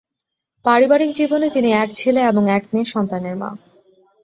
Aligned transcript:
পারিবারিক 0.65 1.11
জীবনে 1.13 1.47
তিনি 1.49 1.69
এক 1.73 1.89
ছেলে 1.95 2.21
এবং 2.25 2.43
এক 2.49 2.63
মেয়ে 2.71 2.91
সন্তানের 2.93 3.35
মা। 3.35 3.49